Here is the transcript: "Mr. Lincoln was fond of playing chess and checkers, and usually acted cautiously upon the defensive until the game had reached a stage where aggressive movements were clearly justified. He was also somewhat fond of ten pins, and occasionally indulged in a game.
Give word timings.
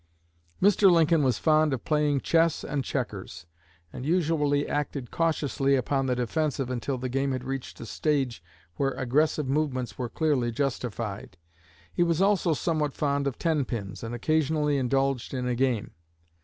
"Mr. 0.59 0.89
Lincoln 0.89 1.21
was 1.21 1.37
fond 1.37 1.73
of 1.73 1.85
playing 1.85 2.21
chess 2.21 2.63
and 2.63 2.83
checkers, 2.83 3.45
and 3.93 4.03
usually 4.03 4.67
acted 4.67 5.11
cautiously 5.11 5.75
upon 5.75 6.07
the 6.07 6.15
defensive 6.15 6.71
until 6.71 6.97
the 6.97 7.07
game 7.07 7.33
had 7.33 7.43
reached 7.43 7.79
a 7.79 7.85
stage 7.85 8.41
where 8.77 8.93
aggressive 8.93 9.47
movements 9.47 9.99
were 9.99 10.09
clearly 10.09 10.51
justified. 10.51 11.37
He 11.93 12.01
was 12.01 12.19
also 12.19 12.55
somewhat 12.55 12.95
fond 12.95 13.27
of 13.27 13.37
ten 13.37 13.63
pins, 13.63 14.01
and 14.01 14.15
occasionally 14.15 14.79
indulged 14.79 15.35
in 15.35 15.47
a 15.47 15.53
game. 15.53 15.91